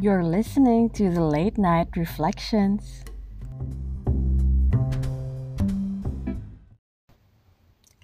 You're 0.00 0.22
listening 0.22 0.90
to 0.90 1.10
the 1.10 1.24
Late 1.24 1.58
Night 1.58 1.88
Reflections. 1.96 3.02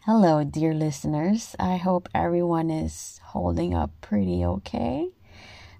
Hello, 0.02 0.42
dear 0.42 0.74
listeners. 0.74 1.54
I 1.60 1.76
hope 1.76 2.08
everyone 2.12 2.68
is 2.68 3.20
holding 3.26 3.74
up 3.74 3.92
pretty 4.00 4.44
okay. 4.44 5.10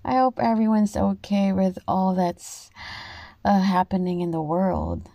I 0.05 0.19
hope 0.19 0.39
everyone's 0.39 0.97
okay 0.97 1.53
with 1.53 1.81
all 1.89 2.15
that's 2.15 2.71
uh, 3.45 3.63
happening 3.63 4.21
in 4.21 4.31
the 4.31 4.41
world. 4.41 5.09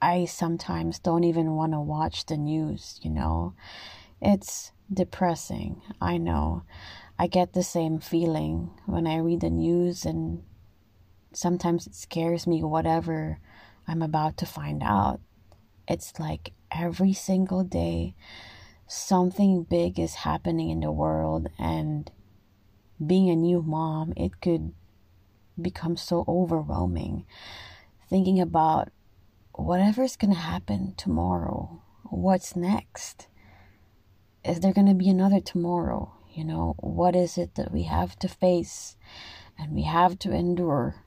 I 0.00 0.24
sometimes 0.24 0.98
don't 0.98 1.22
even 1.22 1.54
want 1.54 1.74
to 1.74 1.80
watch 1.80 2.26
the 2.26 2.36
news, 2.36 2.98
you 3.04 3.10
know. 3.10 3.54
It's 4.20 4.72
depressing, 4.92 5.80
I 6.00 6.18
know. 6.18 6.64
I 7.18 7.26
get 7.26 7.52
the 7.52 7.62
same 7.62 8.00
feeling 8.00 8.70
when 8.86 9.06
I 9.06 9.18
read 9.18 9.40
the 9.40 9.50
news, 9.50 10.04
and 10.04 10.42
sometimes 11.32 11.86
it 11.86 11.94
scares 11.94 12.46
me, 12.46 12.62
whatever 12.62 13.38
I'm 13.86 14.02
about 14.02 14.36
to 14.38 14.46
find 14.46 14.82
out. 14.82 15.20
It's 15.86 16.18
like 16.18 16.52
every 16.70 17.12
single 17.12 17.64
day, 17.64 18.14
something 18.86 19.64
big 19.64 19.98
is 19.98 20.14
happening 20.14 20.70
in 20.70 20.80
the 20.80 20.90
world, 20.90 21.48
and 21.58 22.10
being 23.04 23.30
a 23.30 23.36
new 23.36 23.62
mom, 23.62 24.12
it 24.16 24.40
could 24.40 24.72
become 25.60 25.96
so 25.96 26.24
overwhelming. 26.26 27.26
Thinking 28.08 28.40
about 28.40 28.88
whatever's 29.54 30.16
to 30.34 30.40
happen 30.40 30.94
tomorrow, 30.96 31.82
what's 32.04 32.56
next? 32.56 33.28
Is 34.44 34.60
there 34.60 34.72
to 34.86 34.94
be 34.94 35.08
another 35.08 35.40
tomorrow? 35.40 36.14
You 36.32 36.44
know, 36.44 36.74
what 36.78 37.14
is 37.14 37.36
it 37.36 37.56
that 37.56 37.72
we 37.72 37.82
have 37.82 38.18
to 38.20 38.28
face 38.28 38.96
and 39.58 39.72
we 39.72 39.82
have 39.82 40.18
to 40.20 40.32
endure? 40.32 41.04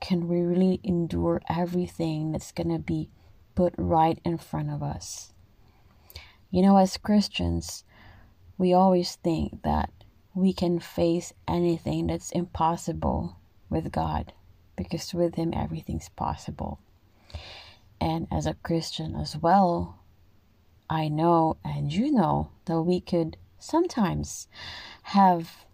Can 0.00 0.28
we 0.28 0.40
really 0.40 0.80
endure 0.84 1.42
everything 1.48 2.30
that's 2.30 2.52
going 2.52 2.68
to 2.68 2.78
be 2.78 3.10
put 3.56 3.74
right 3.76 4.20
in 4.24 4.38
front 4.38 4.70
of 4.70 4.84
us? 4.84 5.32
You 6.50 6.62
know, 6.62 6.76
as 6.76 6.96
Christians, 6.96 7.82
we 8.56 8.72
always 8.72 9.16
think 9.16 9.62
that 9.62 9.90
we 10.32 10.52
can 10.52 10.78
face 10.78 11.32
anything 11.48 12.06
that's 12.06 12.30
impossible 12.30 13.38
with 13.68 13.90
God 13.90 14.32
because 14.76 15.12
with 15.12 15.34
Him 15.34 15.52
everything's 15.54 16.08
possible. 16.10 16.78
And 18.00 18.28
as 18.30 18.46
a 18.46 18.54
Christian 18.54 19.16
as 19.16 19.36
well, 19.36 19.98
I 20.88 21.08
know 21.08 21.56
and 21.64 21.92
you 21.92 22.12
know 22.12 22.50
that 22.66 22.80
we 22.82 23.00
could 23.00 23.36
sometimes 23.58 24.48
have 25.02 25.66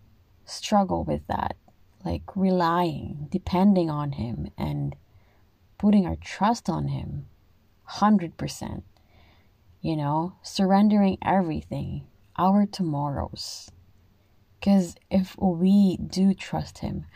struggle 0.45 1.05
with 1.05 1.27
that, 1.29 1.57
like 2.05 2.23
relying, 2.37 3.29
depending 3.31 3.91
on 3.91 4.13
Him, 4.13 4.51
and 4.57 4.97
putting 5.79 6.07
our 6.07 6.17
trust 6.17 6.69
on 6.69 6.89
Him 6.89 7.27
100%. 7.91 8.83
You 9.81 9.97
know, 9.97 10.35
surrendering 10.43 11.19
everything, 11.23 12.07
our 12.37 12.67
tomorrows. 12.67 13.71
Because 14.61 14.95
if 15.11 15.37
we 15.39 15.97
do 15.97 16.35
trust 16.35 16.79
Him, 16.79 17.07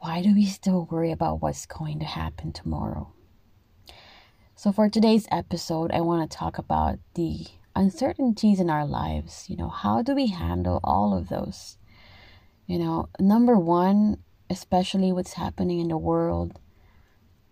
why 0.00 0.22
do 0.22 0.34
we 0.34 0.44
still 0.46 0.88
worry 0.90 1.12
about 1.12 1.40
what's 1.40 1.66
going 1.66 2.00
to 2.00 2.04
happen 2.04 2.52
tomorrow? 2.52 3.12
So, 4.56 4.72
for 4.72 4.88
today's 4.88 5.28
episode, 5.30 5.92
I 5.92 6.00
want 6.00 6.28
to 6.28 6.36
talk 6.36 6.58
about 6.58 6.98
the 7.14 7.46
uncertainties 7.80 8.60
in 8.60 8.68
our 8.68 8.84
lives. 8.84 9.48
You 9.48 9.56
know, 9.56 9.70
how 9.70 10.02
do 10.02 10.14
we 10.14 10.26
handle 10.26 10.80
all 10.84 11.16
of 11.16 11.30
those? 11.30 11.78
You 12.66 12.78
know, 12.78 13.08
number 13.18 13.56
one, 13.56 14.18
especially 14.50 15.12
what's 15.12 15.32
happening 15.32 15.80
in 15.80 15.88
the 15.88 15.96
world, 15.96 16.60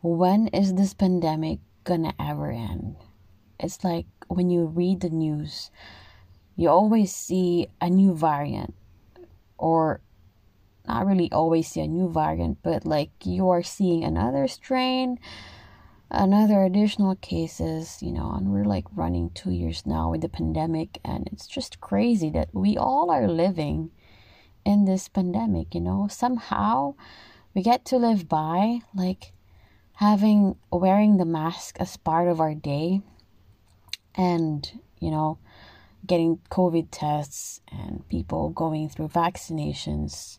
when 0.03 0.49
is 0.49 0.75
this 0.75 0.93
pandemic 0.93 1.61
gonna 1.85 2.13
ever 2.21 2.51
end? 2.53 2.97
It's 3.59 3.83
like 3.83 4.07
when 4.29 4.51
you 4.51 4.67
read 4.67 5.01
the 5.01 5.09
news, 5.09 5.71
you 6.57 6.69
always 6.69 7.11
see 7.15 7.69
a 7.81 7.89
new 7.89 8.15
variant, 8.15 8.75
or 9.57 10.01
not 10.87 11.07
really 11.07 11.33
always 11.33 11.69
see 11.69 11.81
a 11.81 11.89
new 11.89 12.09
variant, 12.13 12.59
but 12.63 12.85
like 12.85 13.11
you 13.25 13.49
are 13.49 13.63
seeing 13.63 14.05
another 14.05 14.47
strain 14.47 15.19
another 16.11 16.63
additional 16.63 17.17
cases, 17.17 17.99
you 18.01 18.13
know, 18.13 18.33
and 18.33 18.51
we're 18.51 18.65
like 18.65 18.85
running 18.95 19.31
two 19.31 19.51
years 19.51 19.85
now 19.85 20.11
with 20.11 20.23
the 20.23 20.29
pandemic, 20.29 20.99
and 21.05 21.29
it's 21.33 21.47
just 21.47 21.81
crazy 21.81 22.31
that 22.31 22.49
we 22.53 22.77
all 22.77 23.11
are 23.11 23.29
living 23.29 23.91
in 24.65 24.85
this 24.85 25.09
pandemic, 25.09 25.75
you 25.75 25.81
know. 25.81 26.09
Somehow 26.11 26.95
we 27.55 27.63
get 27.63 27.85
to 27.87 27.97
live 27.97 28.29
by 28.29 28.81
like 28.95 29.33
having 29.95 30.57
wearing 30.71 31.17
the 31.17 31.25
mask 31.25 31.77
as 31.81 31.97
part 31.97 32.29
of 32.29 32.41
our 32.41 32.55
day 32.55 33.03
and, 34.15 34.81
you 35.01 35.11
know, 35.11 35.39
getting 36.07 36.39
COVID 36.51 36.89
tests 36.91 37.61
and 37.71 38.09
people 38.09 38.51
going 38.51 38.89
through 38.89 39.09
vaccinations. 39.09 40.39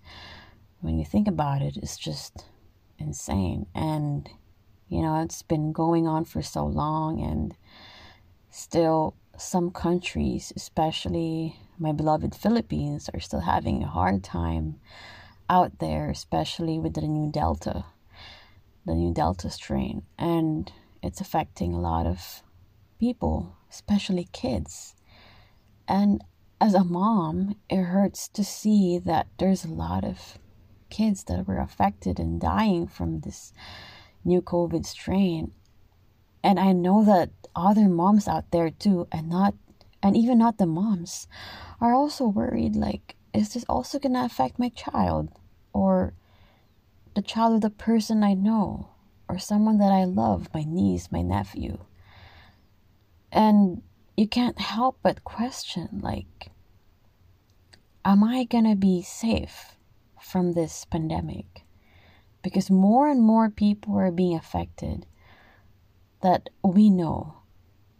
When 0.81 0.97
you 0.97 1.05
think 1.05 1.27
about 1.27 1.61
it, 1.61 1.77
it's 1.77 1.97
just 1.97 2.45
insane. 2.97 3.65
And 3.75 4.29
you 4.89 5.01
know, 5.01 5.21
it's 5.21 5.43
been 5.43 5.71
going 5.71 6.07
on 6.07 6.25
for 6.25 6.41
so 6.41 6.65
long, 6.65 7.21
and 7.21 7.55
still, 8.49 9.15
some 9.37 9.71
countries, 9.71 10.51
especially 10.55 11.55
my 11.77 11.91
beloved 11.93 12.35
Philippines, 12.35 13.09
are 13.13 13.19
still 13.19 13.39
having 13.39 13.83
a 13.83 13.87
hard 13.87 14.23
time 14.23 14.79
out 15.49 15.79
there, 15.79 16.09
especially 16.09 16.79
with 16.79 16.93
the 16.95 17.01
new 17.01 17.31
Delta, 17.31 17.85
the 18.85 18.93
new 18.93 19.13
Delta 19.13 19.49
strain. 19.49 20.03
And 20.17 20.71
it's 21.01 21.21
affecting 21.21 21.73
a 21.73 21.79
lot 21.79 22.05
of 22.05 22.43
people, 22.99 23.55
especially 23.69 24.27
kids. 24.33 24.95
And 25.87 26.23
as 26.59 26.73
a 26.73 26.83
mom, 26.83 27.55
it 27.69 27.83
hurts 27.83 28.27
to 28.29 28.43
see 28.43 28.99
that 28.99 29.27
there's 29.37 29.63
a 29.63 29.69
lot 29.69 30.03
of 30.03 30.37
kids 30.89 31.23
that 31.25 31.47
were 31.47 31.59
affected 31.59 32.19
and 32.19 32.41
dying 32.41 32.87
from 32.87 33.21
this 33.21 33.53
new 34.29 34.41
COVID 34.41 34.85
strain. 34.85 35.51
And 36.43 36.59
I 36.59 36.71
know 36.71 37.03
that 37.03 37.31
other 37.55 37.89
moms 37.89 38.27
out 38.27 38.51
there 38.51 38.69
too, 38.69 39.07
and 39.11 39.27
not, 39.27 39.55
and 40.01 40.15
even 40.15 40.37
not 40.37 40.57
the 40.57 40.65
moms, 40.65 41.27
are 41.81 41.93
also 41.93 42.27
worried 42.27 42.75
like, 42.75 43.15
is 43.33 43.53
this 43.53 43.65
also 43.67 43.99
gonna 43.99 44.23
affect 44.23 44.59
my 44.59 44.69
child? 44.69 45.29
Or 45.73 46.13
the 47.15 47.21
child 47.21 47.55
of 47.55 47.61
the 47.61 47.69
person 47.69 48.23
I 48.23 48.35
know? 48.35 48.91
Or 49.27 49.37
someone 49.37 49.79
that 49.79 49.91
I 49.91 50.05
love, 50.05 50.49
my 50.53 50.63
niece, 50.63 51.11
my 51.11 51.21
nephew? 51.21 51.79
And 53.31 53.81
you 54.15 54.27
can't 54.27 54.59
help 54.59 54.99
but 55.03 55.23
question 55.23 55.99
like, 56.01 56.51
am 58.05 58.23
I 58.23 58.45
gonna 58.45 58.75
be 58.75 59.01
safe 59.01 59.75
from 60.21 60.53
this 60.53 60.85
pandemic? 60.85 61.65
Because 62.41 62.69
more 62.69 63.09
and 63.09 63.21
more 63.21 63.49
people 63.49 63.97
are 63.97 64.11
being 64.11 64.35
affected 64.35 65.05
that 66.21 66.49
we 66.63 66.89
know. 66.89 67.35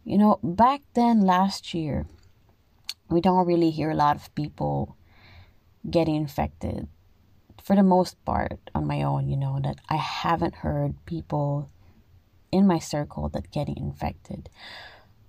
You 0.04 0.18
know, 0.18 0.40
back 0.44 0.82
then 0.94 1.22
last 1.22 1.74
year, 1.74 2.08
we 3.10 3.22
don't 3.22 3.48
really 3.48 3.70
hear 3.70 3.92
a 3.92 3.96
lot 3.96 4.16
of 4.16 4.34
people 4.36 4.96
getting 5.90 6.16
infected. 6.16 6.88
For 7.64 7.76
the 7.76 7.84
most 7.84 8.24
part, 8.26 8.60
on 8.74 8.88
my 8.88 9.04
own, 9.04 9.30
you 9.30 9.38
know, 9.38 9.60
that 9.64 9.80
I 9.90 9.98
haven't 9.98 10.56
heard 10.56 11.06
people 11.06 11.70
in 12.52 12.66
my 12.66 12.80
circle 12.80 13.30
that 13.30 13.52
getting 13.52 13.78
infected. 13.78 14.50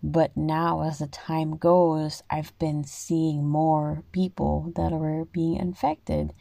But 0.02 0.34
now, 0.36 0.82
as 0.82 0.98
the 0.98 1.06
time 1.06 1.56
goes, 1.56 2.22
I've 2.30 2.58
been 2.58 2.84
seeing 2.84 3.46
more 3.46 4.02
people 4.12 4.72
that 4.76 4.92
are 4.92 5.26
being 5.26 5.56
infected 5.56 6.32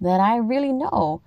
that 0.00 0.20
I 0.20 0.36
really 0.36 0.72
know 0.72 1.22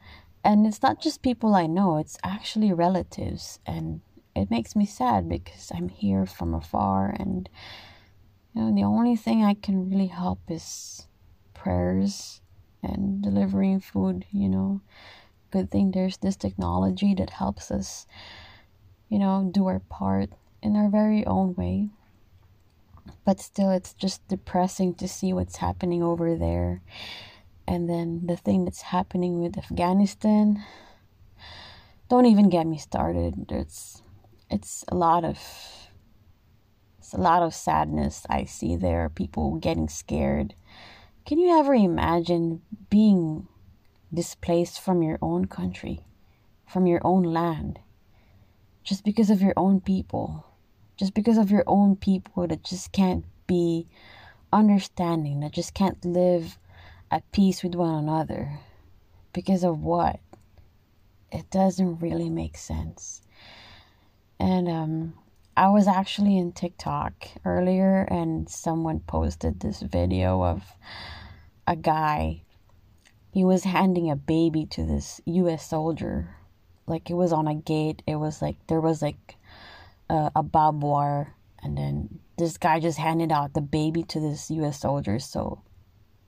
and 0.45 0.68
it's 0.68 0.83
not 0.83 1.01
just 1.01 1.24
people 1.24 1.56
I 1.56 1.65
know, 1.65 1.97
it's 1.97 2.19
actually 2.24 2.71
relatives. 2.71 3.59
And 3.65 4.01
it 4.36 4.51
makes 4.51 4.75
me 4.75 4.86
sad 4.86 5.27
because 5.27 5.71
I'm 5.74 5.89
here 5.89 6.27
from 6.27 6.53
afar 6.53 7.15
and 7.18 7.50
you 8.53 8.62
know 8.62 8.75
the 8.75 8.83
only 8.83 9.15
thing 9.15 9.44
I 9.44 9.56
can 9.56 9.89
really 9.89 10.07
help 10.07 10.39
is 10.47 11.07
prayers 11.53 12.42
and 12.83 13.24
delivering 13.24 13.80
food, 13.80 14.25
you 14.31 14.47
know. 14.47 14.81
Good 15.51 15.71
thing 15.71 15.92
there's 15.92 16.18
this 16.18 16.36
technology 16.36 17.15
that 17.15 17.31
helps 17.31 17.71
us, 17.71 18.06
you 19.09 19.18
know, 19.18 19.50
do 19.51 19.65
our 19.65 19.80
part 19.80 20.30
in 20.62 20.75
our 20.75 20.89
very 20.89 21.25
own 21.25 21.56
way. 21.56 21.89
But 23.24 23.39
still 23.39 23.71
it's 23.71 23.94
just 23.94 24.27
depressing 24.27 24.94
to 24.95 25.07
see 25.07 25.33
what's 25.33 25.57
happening 25.57 26.03
over 26.03 26.36
there 26.36 26.81
and 27.67 27.89
then 27.89 28.27
the 28.27 28.38
thing 28.38 28.65
that's 28.65 28.81
happening 28.81 29.41
with 29.41 29.57
Afghanistan 29.57 30.63
don't 32.09 32.27
even 32.27 32.50
get 32.50 32.67
me 32.67 32.77
started. 32.77 33.51
It's 33.51 34.01
it's 34.50 34.85
a 34.89 34.95
lot 34.95 35.23
of 35.23 35.39
it's 37.00 37.13
a 37.13 37.17
lot 37.17 37.41
of 37.41 37.53
sadness 37.53 38.25
I 38.29 38.45
see 38.45 38.75
there 38.75 39.09
people 39.09 39.56
getting 39.56 39.89
scared. 39.89 40.53
Can 41.25 41.39
you 41.39 41.59
ever 41.59 41.73
imagine 41.73 42.62
being 42.89 43.47
displaced 44.13 44.79
from 44.79 45.01
your 45.01 45.17
own 45.21 45.45
country, 45.45 46.06
from 46.67 46.85
your 46.85 47.01
own 47.03 47.23
land, 47.23 47.79
just 48.83 49.03
because 49.03 49.31
of 49.31 49.41
your 49.41 49.53
own 49.57 49.81
people, 49.81 50.45
just 50.97 51.15
because 51.15 51.39
of 51.39 51.50
your 51.50 51.63
own 51.65 51.95
people 51.95 52.47
that 52.47 52.63
just 52.63 52.91
can't 52.91 53.25
be 53.47 53.88
understanding, 54.53 55.39
that 55.39 55.51
just 55.51 55.73
can't 55.73 56.06
live 56.06 56.59
at 57.15 57.31
peace 57.31 57.63
with 57.63 57.75
one 57.75 57.95
another. 57.95 58.59
Because 59.31 59.63
of 59.63 59.79
what? 59.79 60.19
It 61.31 61.50
doesn't 61.50 62.01
really 62.01 62.29
make 62.29 62.57
sense. 62.57 63.21
And 64.38 64.67
um, 64.67 65.13
I 65.56 65.69
was 65.69 65.88
actually 65.88 66.38
in 66.38 66.51
TikTok 66.51 67.13
earlier 67.45 68.01
and 68.12 68.50
someone 68.50 69.00
posted 69.00 69.62
this 69.62 69.81
video 69.81 70.44
of 70.44 70.63
a 71.65 71.77
guy. 71.77 72.41
He 73.31 73.45
was 73.45 73.63
handing 73.63 74.12
a 74.12 74.17
baby 74.17 74.65
to 74.71 74.83
this 74.83 75.21
US 75.23 75.65
soldier. 75.65 76.35
Like 76.85 77.09
it 77.09 77.13
was 77.13 77.31
on 77.31 77.47
a 77.47 77.56
gate. 77.56 78.01
It 78.06 78.17
was 78.17 78.41
like 78.41 78.57
there 78.67 78.81
was 78.81 79.01
like 79.01 79.38
a, 80.09 80.31
a 80.35 80.44
barbed 80.44 80.83
wire 80.83 81.33
and 81.63 81.77
then 81.77 82.19
this 82.38 82.57
guy 82.57 82.81
just 82.81 82.97
handed 82.97 83.31
out 83.31 83.53
the 83.53 83.62
baby 83.62 84.03
to 84.03 84.19
this 84.19 84.51
US 84.51 84.81
soldier 84.81 85.17
so 85.17 85.62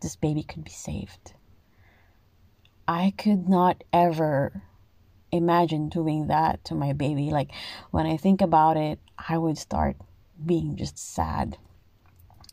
this 0.02 0.16
baby 0.16 0.44
could 0.44 0.64
be 0.64 0.72
saved. 0.72 1.34
I 2.88 3.14
could 3.18 3.50
not 3.50 3.84
ever 3.92 4.64
imagine 5.32 5.90
doing 5.90 6.28
that 6.28 6.64
to 6.66 6.76
my 6.76 6.94
baby. 6.94 7.32
Like 7.32 7.52
when 7.92 8.06
I 8.06 8.18
think 8.18 8.42
about 8.42 8.78
it, 8.78 9.00
I 9.18 9.38
would 9.38 9.58
start 9.58 9.98
being 10.44 10.76
just 10.76 10.98
sad. 10.98 11.58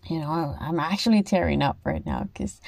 You 0.08 0.20
know, 0.20 0.56
I'm 0.60 0.80
actually 0.80 1.22
tearing 1.22 1.62
up 1.62 1.78
right 1.84 2.04
now 2.04 2.28
because 2.32 2.60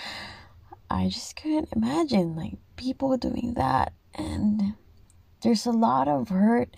I 0.88 1.08
just 1.08 1.37
couldn't 1.37 1.73
imagine 1.75 2.37
like 2.37 2.55
people 2.76 3.17
doing 3.17 3.55
that. 3.55 3.93
And 4.14 4.75
there's 5.43 5.67
a 5.67 5.73
lot 5.73 6.08
of 6.08 6.28
hurt 6.28 6.76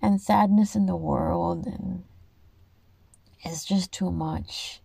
and 0.00 0.20
sadness 0.20 0.76
in 0.76 0.86
the 0.86 0.96
world, 0.96 1.66
and 1.66 2.04
it's 3.40 3.64
just 3.64 3.90
too 3.90 4.12
much. 4.12 4.80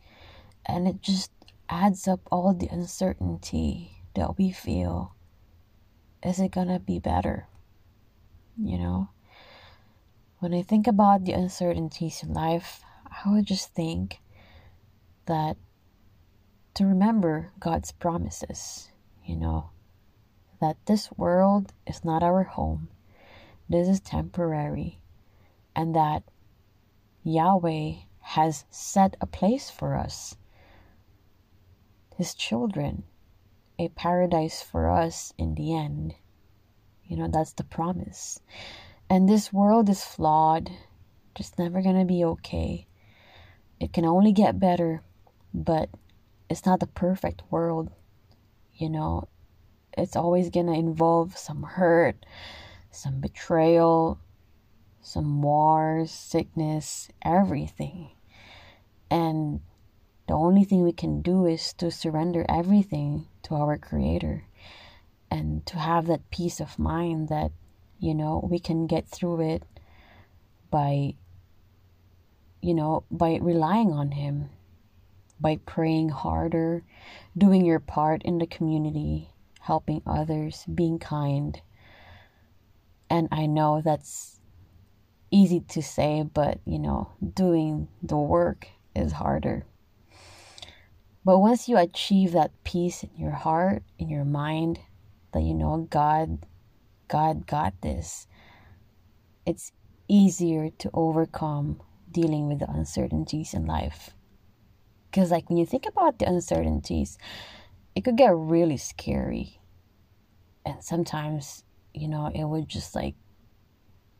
And 0.65 0.88
it 0.88 1.01
just 1.01 1.31
adds 1.73 2.07
up 2.07 2.21
all 2.31 2.53
the 2.53 2.67
uncertainty 2.67 4.03
that 4.13 4.37
we 4.37 4.51
feel. 4.51 5.15
Is 6.21 6.39
it 6.39 6.51
gonna 6.51 6.79
be 6.79 6.99
better? 6.99 7.47
You 8.55 8.77
know? 8.77 9.09
When 10.37 10.53
I 10.53 10.61
think 10.61 10.85
about 10.85 11.25
the 11.25 11.31
uncertainties 11.31 12.21
in 12.21 12.31
life, 12.31 12.83
I 13.09 13.27
would 13.31 13.47
just 13.47 13.73
think 13.73 14.19
that 15.25 15.57
to 16.75 16.85
remember 16.85 17.51
God's 17.59 17.91
promises, 17.91 18.91
you 19.25 19.35
know, 19.35 19.71
that 20.61 20.77
this 20.85 21.11
world 21.17 21.73
is 21.87 22.05
not 22.05 22.21
our 22.21 22.43
home, 22.43 22.89
this 23.67 23.87
is 23.87 23.99
temporary, 23.99 24.99
and 25.75 25.95
that 25.95 26.21
Yahweh 27.23 27.93
has 28.19 28.65
set 28.69 29.17
a 29.19 29.25
place 29.25 29.71
for 29.71 29.95
us, 29.95 30.35
His 32.23 32.33
children, 32.33 33.03
a 33.77 33.89
paradise 33.89 34.61
for 34.61 34.89
us 34.89 35.33
in 35.37 35.55
the 35.55 35.75
end. 35.75 36.15
You 37.03 37.17
know, 37.17 37.27
that's 37.27 37.51
the 37.51 37.65
promise. 37.65 38.39
And 39.09 39.27
this 39.27 39.51
world 39.51 39.89
is 39.89 40.05
flawed, 40.05 40.71
just 41.35 41.59
never 41.59 41.81
gonna 41.81 42.05
be 42.05 42.23
okay. 42.23 42.87
It 43.77 43.91
can 43.91 44.05
only 44.05 44.31
get 44.31 44.57
better, 44.57 45.03
but 45.53 45.89
it's 46.49 46.65
not 46.65 46.79
the 46.79 46.87
perfect 46.87 47.43
world. 47.51 47.91
You 48.73 48.89
know, 48.89 49.27
it's 49.97 50.15
always 50.15 50.49
gonna 50.49 50.79
involve 50.79 51.37
some 51.37 51.63
hurt, 51.63 52.25
some 52.89 53.19
betrayal, 53.19 54.17
some 55.01 55.41
wars, 55.41 56.09
sickness, 56.09 57.09
everything. 57.21 58.11
And 59.11 59.59
the 60.27 60.33
only 60.33 60.63
thing 60.63 60.83
we 60.83 60.93
can 60.93 61.21
do 61.21 61.45
is 61.45 61.73
to 61.73 61.91
surrender 61.91 62.45
everything 62.47 63.27
to 63.43 63.55
our 63.55 63.77
Creator 63.77 64.45
and 65.29 65.65
to 65.65 65.77
have 65.77 66.07
that 66.07 66.29
peace 66.31 66.59
of 66.59 66.79
mind 66.79 67.27
that, 67.29 67.51
you 67.99 68.13
know, 68.13 68.47
we 68.49 68.59
can 68.59 68.87
get 68.87 69.07
through 69.07 69.41
it 69.41 69.63
by, 70.71 71.15
you 72.61 72.73
know, 72.73 73.03
by 73.11 73.37
relying 73.41 73.91
on 73.91 74.11
Him, 74.11 74.49
by 75.39 75.57
praying 75.65 76.09
harder, 76.09 76.83
doing 77.37 77.65
your 77.65 77.79
part 77.79 78.21
in 78.23 78.37
the 78.37 78.47
community, 78.47 79.29
helping 79.59 80.01
others, 80.05 80.65
being 80.73 80.99
kind. 80.99 81.61
And 83.09 83.27
I 83.31 83.45
know 83.45 83.81
that's 83.83 84.39
easy 85.31 85.59
to 85.59 85.81
say, 85.81 86.23
but, 86.23 86.59
you 86.65 86.79
know, 86.79 87.11
doing 87.33 87.89
the 88.01 88.17
work 88.17 88.67
is 88.95 89.13
harder. 89.13 89.65
But 91.25 91.39
once 91.39 91.69
you 91.69 91.77
achieve 91.77 92.33
that 92.33 92.51
peace 92.63 93.03
in 93.03 93.11
your 93.17 93.31
heart, 93.31 93.83
in 93.97 94.09
your 94.09 94.25
mind, 94.25 94.79
that 95.31 95.43
you 95.43 95.53
know 95.53 95.87
God 95.89 96.45
God 97.07 97.47
got 97.47 97.79
this. 97.81 98.27
It's 99.45 99.71
easier 100.07 100.69
to 100.69 100.89
overcome 100.93 101.81
dealing 102.11 102.47
with 102.47 102.59
the 102.59 102.69
uncertainties 102.69 103.53
in 103.53 103.65
life. 103.65 104.11
Cuz 105.11 105.31
like 105.31 105.49
when 105.49 105.57
you 105.57 105.65
think 105.65 105.85
about 105.85 106.19
the 106.19 106.27
uncertainties, 106.27 107.17
it 107.95 108.03
could 108.03 108.17
get 108.17 108.35
really 108.35 108.77
scary. 108.77 109.59
And 110.65 110.83
sometimes, 110.83 111.63
you 111.93 112.07
know, 112.07 112.27
it 112.27 112.45
would 112.45 112.67
just 112.67 112.95
like 112.95 113.15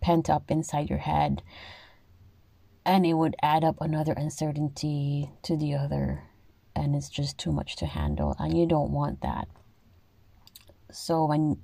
pent 0.01 0.29
up 0.29 0.51
inside 0.51 0.89
your 0.89 0.99
head 0.99 1.41
and 2.85 3.06
it 3.06 3.13
would 3.13 3.35
add 3.41 3.63
up 3.63 3.79
another 3.79 4.13
uncertainty 4.13 5.31
to 5.41 5.56
the 5.56 5.73
other 5.73 6.23
it's 6.95 7.10
just 7.10 7.38
too 7.38 7.51
much 7.51 7.75
to 7.75 7.86
handle 7.86 8.36
and 8.40 8.57
you 8.57 8.66
don't 8.66 8.92
want 8.92 9.22
that 9.22 9.48
so 10.94 11.25
when 11.25 11.57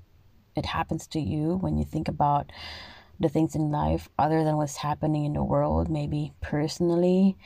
it 0.55 0.65
happens 0.65 1.07
to 1.07 1.19
you, 1.19 1.55
when 1.55 1.77
you 1.77 1.85
think 1.85 2.07
about 2.07 2.51
the 3.19 3.29
things 3.29 3.55
in 3.55 3.71
life 3.71 4.09
other 4.17 4.43
than 4.43 4.57
what's 4.57 4.77
happening 4.77 5.25
in 5.25 5.33
the 5.33 5.43
world, 5.43 5.89
maybe 5.89 6.33
personally, 6.41 7.37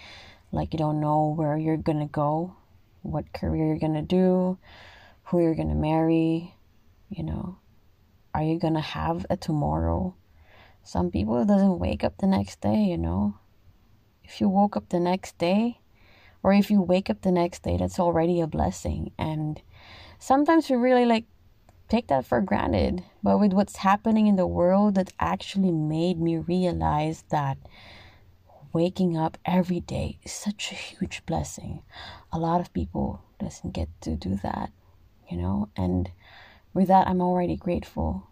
like 0.52 0.74
you 0.74 0.80
don't 0.80 1.02
know 1.02 1.34
where 1.36 1.58
you're 1.58 1.78
gonna 1.78 2.08
go, 2.08 2.56
what 3.02 3.34
career 3.34 3.68
you're 3.68 3.80
gonna 3.80 4.02
do, 4.02 4.58
who 5.26 5.42
you're 5.42 5.56
gonna 5.56 5.76
marry, 5.76 6.56
you 7.10 7.24
know, 7.24 7.58
are 8.34 8.44
you 8.44 8.58
gonna 8.60 8.82
have 8.82 9.26
a 9.30 9.38
tomorrow? 9.38 10.16
Some 10.84 11.12
people 11.12 11.44
doesn't 11.46 11.80
wake 11.80 12.04
up 12.04 12.18
the 12.18 12.28
next 12.28 12.62
day, 12.62 12.84
you 12.84 12.98
know. 12.98 13.36
If 14.24 14.40
you 14.42 14.48
woke 14.50 14.78
up 14.78 14.90
the 14.90 15.00
next 15.00 15.38
day, 15.38 15.80
or 16.44 16.54
if 16.54 16.70
you 16.70 16.82
wake 16.82 17.10
up 17.10 17.22
the 17.22 17.32
next 17.32 17.64
day, 17.64 17.78
that's 17.78 18.00
already 18.00 18.42
a 18.42 18.48
blessing. 18.48 19.12
And 19.18 19.62
sometimes 20.20 20.70
we 20.70 20.76
really 20.76 21.06
like 21.06 21.26
take 21.90 22.08
that 22.08 22.26
for 22.26 22.42
granted. 22.42 23.04
But 23.24 23.40
with 23.40 23.54
what's 23.54 23.78
happening 23.78 24.28
in 24.28 24.36
the 24.36 24.48
world, 24.48 24.96
that 24.96 25.14
actually 25.20 25.72
made 25.72 26.20
me 26.20 26.38
realize 26.38 27.24
that 27.30 27.58
waking 28.74 29.16
up 29.16 29.38
every 29.46 29.80
day 29.80 30.18
is 30.24 30.32
such 30.32 30.72
a 30.72 30.76
huge 30.76 31.24
blessing. 31.26 31.84
A 32.32 32.40
lot 32.40 32.60
of 32.60 32.74
people 32.74 33.22
doesn't 33.40 33.72
get 33.72 33.90
to 34.02 34.16
do 34.16 34.36
that, 34.42 34.72
you 35.30 35.38
know, 35.38 35.70
and 35.78 36.12
with 36.74 36.88
that 36.88 37.08
I'm 37.08 37.22
already 37.22 37.56
grateful. 37.56 38.28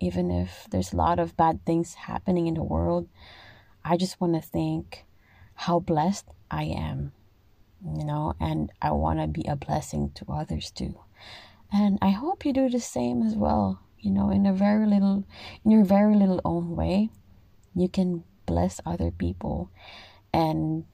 Even 0.00 0.30
if 0.30 0.66
there's 0.70 0.92
a 0.92 0.96
lot 0.96 1.18
of 1.18 1.36
bad 1.36 1.64
things 1.64 1.94
happening 1.94 2.46
in 2.46 2.54
the 2.54 2.62
world, 2.62 3.08
I 3.84 3.96
just 3.96 4.20
want 4.20 4.34
to 4.34 4.40
think 4.40 5.04
how 5.54 5.78
blessed 5.78 6.26
I 6.50 6.64
am, 6.64 7.12
you 7.84 8.04
know, 8.04 8.34
and 8.40 8.72
I 8.80 8.92
want 8.92 9.20
to 9.20 9.26
be 9.26 9.44
a 9.46 9.56
blessing 9.56 10.10
to 10.14 10.24
others 10.32 10.70
too. 10.70 10.98
And 11.72 11.98
I 12.00 12.10
hope 12.10 12.44
you 12.44 12.52
do 12.52 12.68
the 12.68 12.80
same 12.80 13.22
as 13.22 13.34
well. 13.34 13.80
You 13.98 14.10
know, 14.10 14.30
in 14.30 14.46
a 14.46 14.52
very 14.52 14.86
little, 14.86 15.24
in 15.64 15.70
your 15.70 15.84
very 15.84 16.14
little 16.14 16.40
own 16.44 16.76
way, 16.76 17.10
you 17.74 17.88
can 17.88 18.24
bless 18.46 18.80
other 18.86 19.10
people 19.10 19.70
and, 20.32 20.84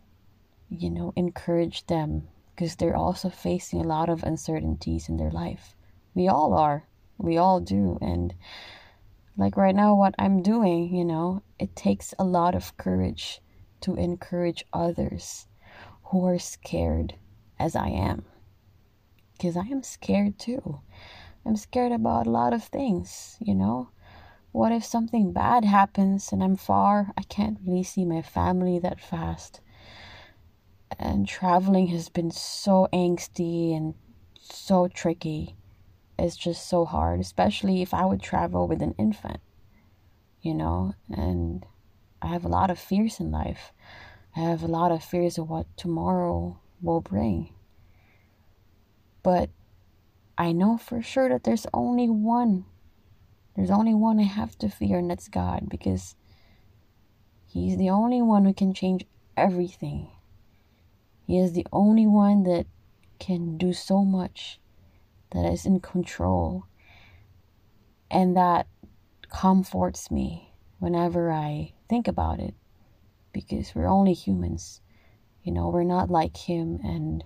you 0.69 0.91
know, 0.91 1.13
encourage 1.17 1.87
them 1.87 2.29
because 2.55 2.77
they're 2.77 2.97
also 2.97 3.29
facing 3.29 3.81
a 3.81 3.87
lot 3.87 4.09
of 4.09 4.23
uncertainties 4.23 5.09
in 5.09 5.17
their 5.17 5.31
life. 5.31 5.75
We 6.15 6.29
all 6.29 6.55
are. 6.55 6.87
We 7.19 7.37
all 7.37 7.61
do. 7.61 7.99
And 8.01 8.35
like 9.37 9.57
right 9.57 9.75
now, 9.75 9.95
what 9.95 10.15
I'm 10.19 10.43
doing, 10.43 10.95
you 10.95 11.05
know, 11.05 11.43
it 11.59 11.77
takes 11.77 12.15
a 12.19 12.25
lot 12.25 12.55
of 12.55 12.77
courage 12.77 13.41
to 13.83 13.95
encourage 13.95 14.65
others 14.73 15.47
who 16.11 16.27
are 16.27 16.39
scared 16.39 17.15
as 17.59 17.77
I 17.77 17.89
am 17.89 18.25
because 19.41 19.57
I 19.57 19.63
am 19.63 19.83
scared 19.83 20.39
too. 20.39 20.81
I'm 21.47 21.57
scared 21.57 21.93
about 21.93 22.27
a 22.27 22.31
lot 22.31 22.53
of 22.53 22.65
things, 22.65 23.39
you 23.41 23.55
know. 23.55 23.89
What 24.53 24.71
if 24.71 24.85
something 24.85 25.33
bad 25.33 25.65
happens 25.65 26.31
and 26.31 26.45
I'm 26.45 26.57
far? 26.57 27.13
I 27.17 27.23
can't 27.23 27.59
really 27.65 27.83
see 27.83 28.05
my 28.05 28.21
family 28.21 28.79
that 28.81 29.01
fast. 29.01 29.61
And 30.99 31.27
traveling 31.27 31.87
has 31.87 32.11
been 32.11 32.31
so 32.31 32.87
angsty 32.93 33.75
and 33.75 33.95
so 34.39 34.89
tricky. 34.89 35.57
It's 36.19 36.37
just 36.37 36.69
so 36.69 36.85
hard, 36.85 37.21
especially 37.21 37.81
if 37.81 37.95
I 37.95 38.05
would 38.05 38.21
travel 38.21 38.69
with 38.69 38.83
an 38.83 38.95
infant, 38.99 39.41
you 40.43 40.53
know, 40.53 40.95
and 41.11 41.65
I 42.21 42.27
have 42.27 42.45
a 42.45 42.49
lot 42.49 42.71
of 42.71 42.79
fears 42.79 43.21
in 43.21 43.31
life. 43.31 43.73
I 44.37 44.41
have 44.41 44.63
a 44.63 44.69
lot 44.69 44.93
of 44.93 45.03
fears 45.03 45.39
of 45.39 45.49
what 45.51 45.67
tomorrow 45.77 46.61
will 46.81 47.01
bring. 47.01 47.53
But 49.23 49.51
I 50.39 50.53
know 50.53 50.79
for 50.79 51.03
sure 51.03 51.29
that 51.29 51.45
there's 51.45 51.67
only 51.75 52.09
one. 52.09 52.65
There's 53.57 53.71
only 53.71 53.95
one 53.95 54.19
I 54.19 54.25
have 54.25 54.57
to 54.59 54.69
fear, 54.69 54.99
and 54.99 55.11
that's 55.11 55.29
God, 55.29 55.69
because 55.69 56.15
He's 57.47 57.77
the 57.77 57.91
only 57.91 58.23
one 58.23 58.45
who 58.45 58.55
can 58.55 58.73
change 58.73 59.05
everything. 59.37 60.09
He 61.27 61.39
is 61.39 61.53
the 61.53 61.67
only 61.73 62.07
one 62.07 62.45
that 62.45 62.67
can 63.19 63.59
do 63.59 63.73
so 63.73 64.05
much, 64.05 64.61
that 65.33 65.45
is 65.45 65.67
in 65.67 65.81
control, 65.81 66.65
and 68.11 68.37
that 68.37 68.67
comforts 69.31 70.11
me 70.11 70.55
whenever 70.79 71.31
I 71.31 71.73
think 71.89 72.09
about 72.09 72.41
it, 72.41 72.55
because 73.33 73.75
we're 73.75 73.87
only 73.87 74.13
humans. 74.13 74.81
You 75.43 75.53
know, 75.53 75.69
we're 75.69 75.85
not 75.85 76.11
like 76.11 76.37
Him, 76.37 76.81
and 76.85 77.25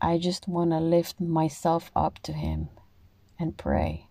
I 0.00 0.18
just 0.18 0.46
want 0.46 0.70
to 0.70 0.78
lift 0.78 1.20
myself 1.20 1.90
up 1.96 2.18
to 2.20 2.32
Him 2.32 2.68
and 3.38 3.56
pray 3.56 4.08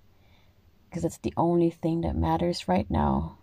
because 0.90 1.04
it's 1.06 1.18
the 1.20 1.34
only 1.36 1.70
thing 1.70 2.02
that 2.02 2.16
matters 2.16 2.68
right 2.68 2.90
now. 2.90 3.38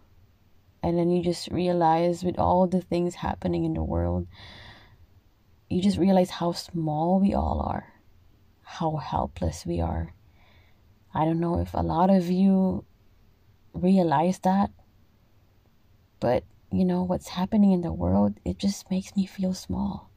And 0.83 0.99
then 0.99 1.11
you 1.11 1.23
just 1.23 1.49
realize, 1.49 2.25
with 2.25 2.39
all 2.39 2.67
the 2.67 2.81
things 2.81 3.17
happening 3.17 3.65
in 3.65 3.75
the 3.75 3.85
world, 3.85 4.27
you 5.69 5.81
just 5.81 5.99
realize 5.99 6.31
how 6.31 6.53
small 6.53 7.21
we 7.21 7.35
all 7.35 7.61
are, 7.61 7.93
how 8.63 8.97
helpless 8.97 9.65
we 9.65 9.81
are. 9.81 10.13
I 11.15 11.25
don't 11.25 11.41
know 11.41 11.61
if 11.61 11.75
a 11.75 11.83
lot 11.83 12.11
of 12.11 12.31
you 12.31 12.85
realize 13.73 14.39
that, 14.41 14.71
but 16.23 16.45
you 16.71 16.85
know, 16.85 17.03
what's 17.03 17.31
happening 17.31 17.73
in 17.73 17.81
the 17.81 17.93
world, 17.93 18.39
it 18.45 18.57
just 18.57 18.89
makes 18.93 19.15
me 19.17 19.27
feel 19.27 19.53
small. 19.53 20.09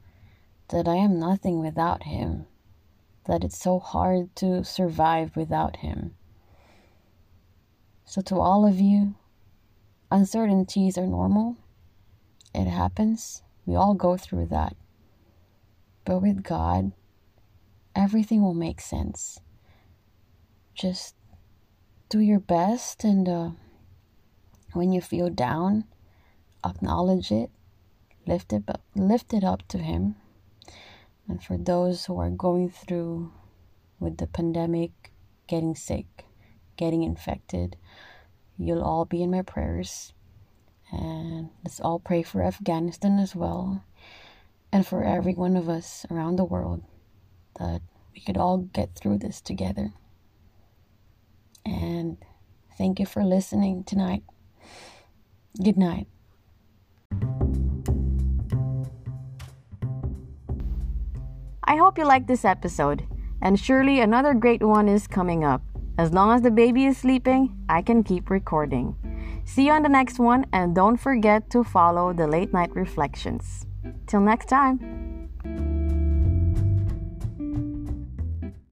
That 0.68 0.86
I 0.86 0.94
am 0.94 1.18
nothing 1.18 1.58
without 1.60 2.04
Him. 2.04 2.46
That 3.26 3.42
it's 3.42 3.58
so 3.58 3.80
hard 3.80 4.34
to 4.36 4.62
survive 4.62 5.36
without 5.36 5.78
Him. 5.78 6.14
So, 8.04 8.20
to 8.22 8.36
all 8.36 8.64
of 8.64 8.80
you, 8.80 9.16
uncertainties 10.10 10.96
are 10.96 11.08
normal. 11.08 11.56
It 12.54 12.68
happens. 12.68 13.42
We 13.66 13.74
all 13.74 13.94
go 13.94 14.16
through 14.16 14.46
that. 14.46 14.76
But 16.04 16.20
with 16.20 16.44
God, 16.44 16.92
everything 17.96 18.42
will 18.42 18.54
make 18.54 18.80
sense. 18.80 19.40
Just 20.72 21.16
do 22.08 22.20
your 22.20 22.38
best, 22.38 23.02
and 23.02 23.28
uh, 23.28 23.50
when 24.72 24.92
you 24.92 25.00
feel 25.00 25.30
down, 25.30 25.84
acknowledge 26.64 27.30
it, 27.30 27.50
lift 28.26 28.52
it, 28.52 28.64
up, 28.68 28.82
lift 28.94 29.32
it 29.32 29.44
up 29.44 29.66
to 29.68 29.78
Him. 29.78 30.16
And 31.28 31.42
for 31.42 31.56
those 31.56 32.06
who 32.06 32.18
are 32.20 32.30
going 32.30 32.70
through 32.70 33.32
with 33.98 34.18
the 34.18 34.26
pandemic, 34.26 35.12
getting 35.48 35.74
sick, 35.74 36.26
getting 36.76 37.02
infected, 37.02 37.76
You'll 38.58 38.82
all 38.82 39.04
be 39.04 39.22
in 39.22 39.30
my 39.30 39.42
prayers. 39.42 40.12
And 40.90 41.50
let's 41.64 41.80
all 41.80 41.98
pray 41.98 42.22
for 42.22 42.42
Afghanistan 42.42 43.18
as 43.18 43.34
well. 43.34 43.84
And 44.72 44.86
for 44.86 45.04
every 45.04 45.34
one 45.34 45.56
of 45.56 45.68
us 45.68 46.06
around 46.10 46.36
the 46.36 46.44
world 46.44 46.82
that 47.58 47.82
we 48.14 48.20
could 48.20 48.36
all 48.36 48.58
get 48.58 48.94
through 48.94 49.18
this 49.18 49.40
together. 49.40 49.92
And 51.64 52.18
thank 52.78 53.00
you 53.00 53.06
for 53.06 53.24
listening 53.24 53.84
tonight. 53.84 54.22
Good 55.62 55.76
night. 55.76 56.06
I 61.68 61.76
hope 61.76 61.98
you 61.98 62.04
liked 62.04 62.28
this 62.28 62.44
episode, 62.44 63.06
and 63.42 63.58
surely 63.58 63.98
another 64.00 64.34
great 64.34 64.62
one 64.62 64.88
is 64.88 65.08
coming 65.08 65.42
up. 65.42 65.62
As 65.98 66.12
long 66.12 66.30
as 66.30 66.42
the 66.42 66.50
baby 66.50 66.84
is 66.84 66.96
sleeping, 66.96 67.56
I 67.68 67.82
can 67.82 68.04
keep 68.04 68.30
recording. 68.30 68.94
See 69.44 69.66
you 69.66 69.72
on 69.72 69.82
the 69.82 69.88
next 69.88 70.20
one, 70.20 70.46
and 70.52 70.74
don't 70.74 70.96
forget 70.96 71.50
to 71.50 71.64
follow 71.64 72.12
the 72.12 72.28
late 72.28 72.52
night 72.52 72.74
reflections. 72.76 73.66
Till 74.06 74.20
next 74.20 74.48
time. 74.48 75.05